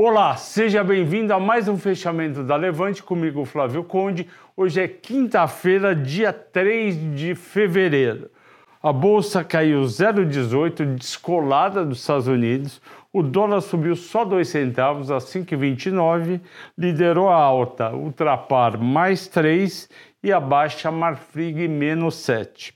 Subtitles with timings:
[0.00, 4.28] Olá, seja bem-vindo a mais um fechamento da Levante comigo, Flávio Conde.
[4.56, 8.30] Hoje é quinta-feira, dia 3 de fevereiro.
[8.80, 12.80] A bolsa caiu 0,18, descolada dos Estados Unidos.
[13.12, 16.40] O dólar subiu só 2 centavos a 5,29,
[16.78, 19.90] liderou a alta Ultrapar mais 3
[20.22, 22.70] e a baixa Marfrig menos 7.
[22.70, 22.74] O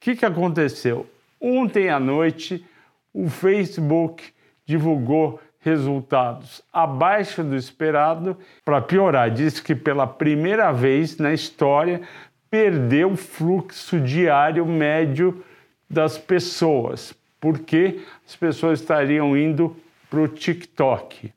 [0.00, 1.06] que, que aconteceu?
[1.38, 2.64] Ontem à noite,
[3.12, 4.24] o Facebook
[4.64, 8.36] divulgou resultados abaixo do esperado.
[8.64, 12.02] Para piorar, diz que pela primeira vez na história
[12.50, 15.42] perdeu o fluxo diário médio
[15.88, 19.74] das pessoas, porque as pessoas estariam indo
[20.10, 21.32] para o TikTok.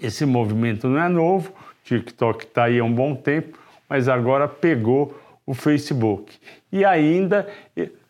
[0.00, 1.52] Esse movimento não é novo,
[1.84, 3.58] TikTok está aí há um bom tempo,
[3.88, 6.36] mas agora pegou o Facebook.
[6.70, 7.48] E ainda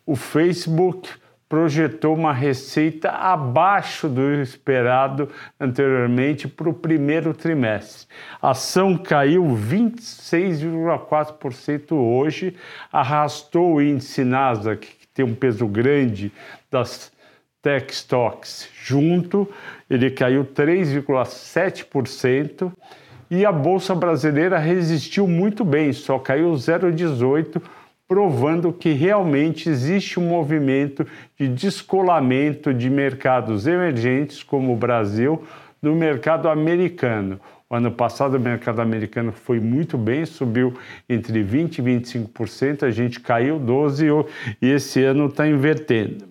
[0.05, 1.09] o Facebook
[1.53, 8.07] projetou uma receita abaixo do esperado anteriormente para o primeiro trimestre.
[8.41, 12.55] A ação caiu 26,4% hoje,
[12.91, 16.31] arrastou o índice Nasdaq, que tem um peso grande
[16.71, 17.11] das
[17.61, 19.47] tech stocks, junto,
[19.87, 22.71] ele caiu 3,7%
[23.29, 27.61] e a bolsa brasileira resistiu muito bem, só caiu 0,18%
[28.13, 31.03] provando que realmente existe um movimento
[31.35, 35.41] de descolamento de mercados emergentes, como o Brasil,
[35.81, 37.41] do mercado americano.
[37.67, 40.77] O ano passado o mercado americano foi muito bem, subiu
[41.09, 44.27] entre 20% e 25%, a gente caiu 12%
[44.61, 46.25] e esse ano está invertendo.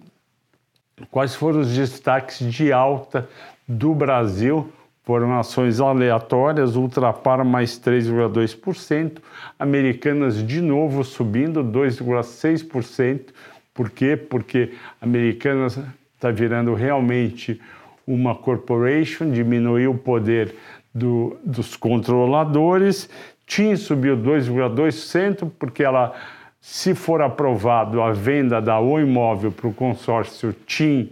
[1.11, 3.29] Quais foram os destaques de alta
[3.67, 4.73] do Brasil?
[5.05, 9.19] Foram ações aleatórias, Ultrapar mais 3,2%,
[9.59, 13.31] Americanas de novo subindo 2,6%.
[13.75, 14.17] Por quê?
[14.17, 15.79] Porque Americanas
[16.15, 17.61] está virando realmente
[18.07, 20.55] uma corporation, diminuiu o poder
[20.95, 23.09] do, dos controladores.
[23.45, 26.15] TIM subiu 2,2%, porque ela,
[26.61, 31.11] se for aprovado a venda da O Imóvel para o consórcio TIM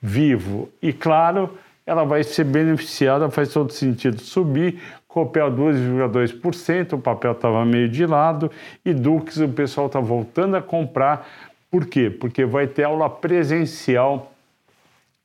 [0.00, 4.80] Vivo e Claro, ela vai ser beneficiada, faz todo sentido subir.
[5.06, 8.50] Copel 2,2%, o papel estava meio de lado,
[8.84, 11.28] e Dux o pessoal está voltando a comprar.
[11.70, 12.10] Por quê?
[12.10, 14.32] Porque vai ter aula presencial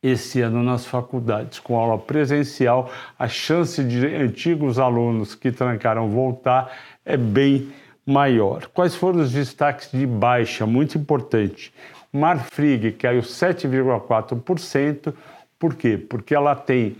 [0.01, 1.59] esse ano nas faculdades.
[1.59, 6.71] Com aula presencial, a chance de antigos alunos que trancaram voltar
[7.05, 7.71] é bem
[8.05, 8.67] maior.
[8.73, 10.65] Quais foram os destaques de baixa?
[10.65, 11.73] Muito importante.
[12.11, 15.13] Marfrig caiu 7,4%.
[15.59, 15.97] Por quê?
[15.97, 16.95] Porque ela tem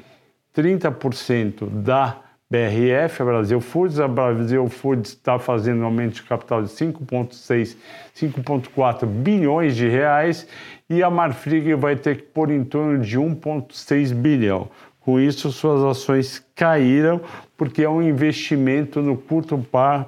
[0.54, 2.18] 30% da
[2.52, 4.00] BRF, a Brasil Foods.
[4.00, 7.78] A Brasil Foods está fazendo um aumento de capital de 5,6,
[8.14, 10.48] 5,4 bilhões de reais
[10.90, 14.70] e a Marfrig vai ter que pôr em torno de 1,6 bilhão.
[15.00, 17.22] Com isso, suas ações caíram
[17.56, 19.64] porque é um investimento no curto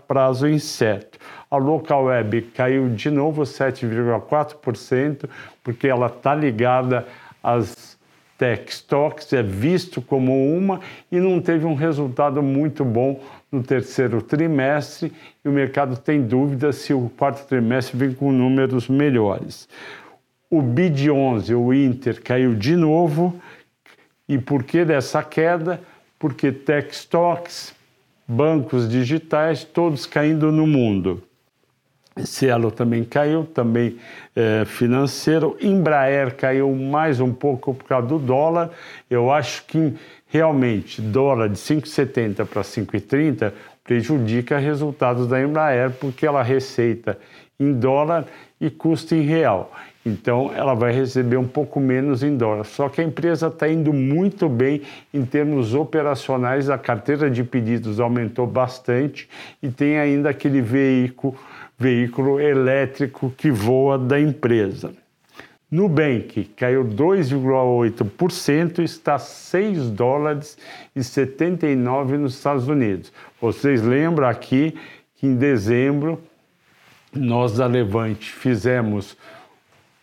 [0.07, 1.19] prazo incerto.
[1.49, 5.29] A Local Web caiu de novo 7,4%
[5.63, 7.07] porque ela está ligada
[7.43, 7.90] às
[8.41, 10.81] tech stocks, é visto como uma
[11.11, 13.21] e não teve um resultado muito bom
[13.51, 15.13] no terceiro trimestre
[15.45, 19.69] e o mercado tem dúvida se o quarto trimestre vem com números melhores.
[20.49, 23.39] O BID 11, o Inter, caiu de novo.
[24.27, 25.79] E por que dessa queda?
[26.17, 27.75] Porque tech stocks,
[28.27, 31.21] bancos digitais, todos caindo no mundo.
[32.25, 33.97] Cielo também caiu, também
[34.35, 35.57] é, financeiro.
[35.61, 38.69] Embraer caiu mais um pouco por causa do dólar.
[39.09, 39.93] Eu acho que
[40.27, 43.51] realmente dólar de 5,70 para 5,30
[43.83, 47.17] prejudica resultados da Embraer, porque ela receita
[47.59, 48.25] em dólar
[48.59, 49.71] e custa em real.
[50.05, 52.63] Então ela vai receber um pouco menos em dólar.
[52.65, 54.81] Só que a empresa está indo muito bem
[55.13, 59.29] em termos operacionais, a carteira de pedidos aumentou bastante
[59.61, 61.35] e tem ainda aquele veículo
[61.81, 64.93] veículo elétrico que voa da empresa.
[65.69, 70.59] Nubank caiu 2,8%, está 6 dólares
[70.95, 73.11] e 79 nos Estados Unidos.
[73.41, 74.77] Vocês lembram aqui
[75.15, 76.21] que em dezembro
[77.11, 79.17] nós da Levante fizemos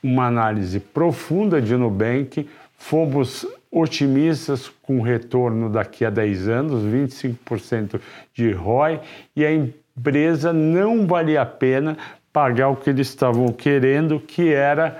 [0.02, 8.00] uma análise profunda de Nubank, fomos otimistas com retorno daqui a 10 anos, 25%
[8.34, 9.00] de ROI,
[9.36, 9.87] e a empresa
[10.52, 11.96] não valia a pena
[12.32, 14.98] pagar o que eles estavam querendo, que era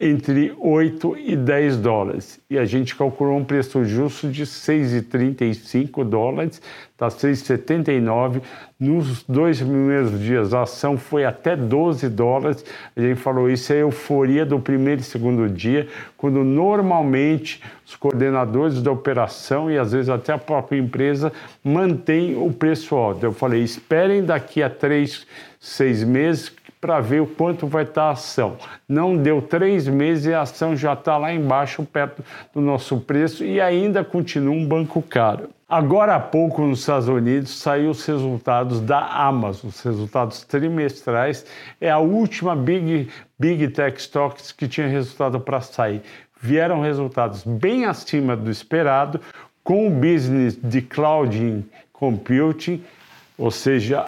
[0.00, 2.40] entre 8 e 10 dólares.
[2.48, 6.62] E a gente calculou um preço justo de 6,35 dólares,
[6.92, 8.40] está 6,79.
[8.78, 12.64] Nos dois primeiros dias a ação foi até 12 dólares.
[12.96, 17.96] A gente falou isso é a euforia do primeiro e segundo dia, quando normalmente os
[17.96, 21.32] coordenadores da operação e às vezes até a própria empresa
[21.64, 23.26] mantém o preço alto.
[23.26, 25.26] Eu falei, esperem daqui a três,
[25.60, 28.56] seis meses para ver o quanto vai estar a ação.
[28.88, 32.22] Não deu três meses e a ação já está lá embaixo, perto
[32.54, 35.50] do nosso preço, e ainda continua um banco caro.
[35.68, 41.44] Agora há pouco nos Estados Unidos saiu os resultados da Amazon, os resultados trimestrais.
[41.78, 46.00] É a última Big, Big Tech Stocks que tinha resultado para sair.
[46.40, 49.20] Vieram resultados bem acima do esperado,
[49.62, 51.62] com o business de cloud
[51.92, 52.82] computing,
[53.36, 54.06] ou seja,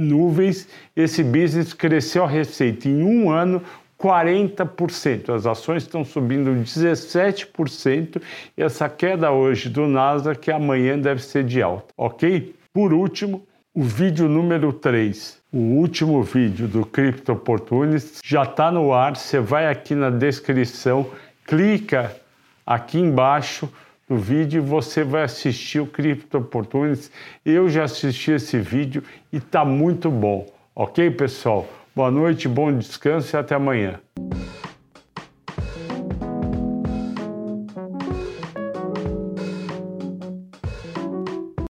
[0.00, 0.66] nuvens,
[0.96, 3.62] esse business cresceu a receita em um ano
[4.00, 5.34] 40%.
[5.34, 8.20] As ações estão subindo 17%
[8.56, 12.54] e essa queda hoje do Nasdaq que amanhã deve ser de alta, ok?
[12.72, 18.92] Por último, o vídeo número 3, o último vídeo do Crypto Opportunities já está no
[18.92, 19.16] ar.
[19.16, 21.06] Você vai aqui na descrição,
[21.46, 22.16] clica
[22.66, 23.68] aqui embaixo
[24.10, 27.12] no vídeo você vai assistir o Crypto Opportunities.
[27.46, 30.46] Eu já assisti esse vídeo e está muito bom.
[30.74, 31.68] Ok, pessoal?
[31.94, 34.00] Boa noite, bom descanso e até amanhã.